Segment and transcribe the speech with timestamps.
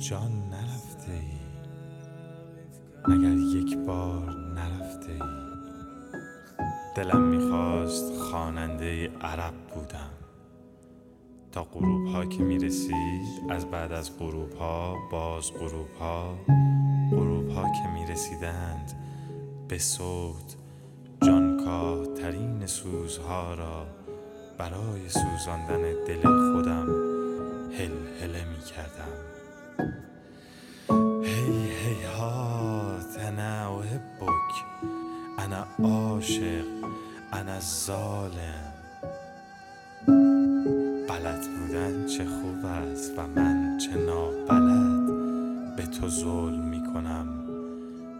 [0.00, 1.40] جان نرفته ای.
[3.08, 5.20] مگر یک بار نرفته ای.
[6.96, 10.10] دلم می‌خواست خواننده عرب بودم.
[11.52, 16.34] تا غروب ها که می‌رسی از بعد از غروب ها باز غروب ها
[17.10, 18.92] غروب ها که می‌رسیدند
[19.68, 20.56] به صوت
[21.22, 23.86] جانکاه ترین سوزها را
[24.58, 26.86] برای سوزاندن دل خودم
[27.72, 27.92] هل
[28.22, 29.39] هله می کردم
[31.22, 34.64] هی هی هات انا احبک
[35.38, 36.64] انا عاشق
[37.32, 38.72] انا ظالم.
[41.08, 45.00] بلد بودن چه خوب است و من چه نابلد.
[45.76, 47.26] به تو ظلم می کنم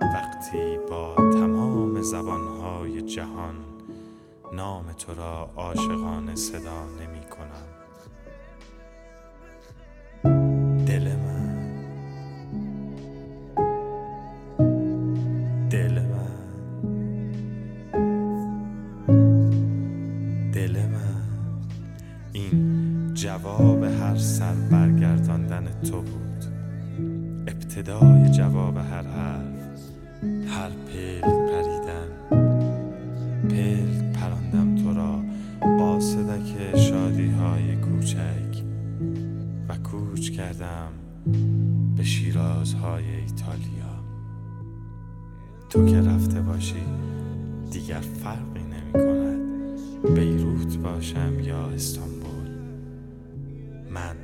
[0.00, 3.54] وقتی با تمام زبانهای جهان
[4.52, 7.66] نام تو را عاشقانه صدا نمی کنم
[23.20, 26.44] جواب هر سر برگرداندن تو بود.
[27.46, 29.80] ابتدای جواب هر حرف
[30.48, 32.08] هر پل پریدن.
[33.48, 35.22] پل پراندم تو را
[35.78, 38.64] با صدک شادی های کوچک
[39.68, 40.90] و کوچ کردم
[41.96, 44.00] به شیرازهای ایتالیا.
[45.70, 46.84] تو که رفته باشی
[47.70, 49.40] دیگر فرقی نمی کند
[50.14, 52.19] بیروت باشم یا استانبول.
[53.90, 54.19] من